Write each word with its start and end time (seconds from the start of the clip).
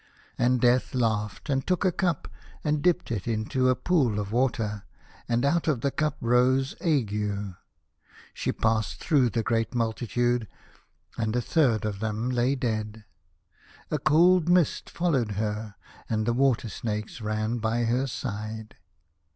And 0.35 0.59
Death 0.59 0.95
laughed, 0.95 1.47
and 1.47 1.67
took 1.67 1.85
a 1.85 1.91
cup, 1.91 2.27
and 2.63 2.81
dipped 2.81 3.11
it 3.11 3.27
into 3.27 3.69
a 3.69 3.75
pool 3.75 4.17
of 4.19 4.31
water, 4.31 4.81
and 5.29 5.45
out 5.45 5.67
of 5.67 5.81
the 5.81 5.91
cup 5.91 6.17
rose 6.19 6.73
Ague. 6.83 7.53
She 8.33 8.51
passed 8.51 8.99
through 8.99 9.29
the 9.29 9.43
great 9.43 9.75
multitude, 9.75 10.47
and 11.19 11.35
a 11.35 11.39
third 11.41 11.85
of 11.85 11.99
them 11.99 12.31
lay 12.31 12.55
dead. 12.55 13.05
A 13.91 13.99
cold 13.99 14.49
mist 14.49 14.89
followed 14.89 15.33
her, 15.33 15.75
and 16.09 16.25
the 16.25 16.33
water 16.33 16.67
snakes 16.67 17.21
ran 17.21 17.59
by 17.59 17.83
her 17.83 18.07
side. 18.07 18.77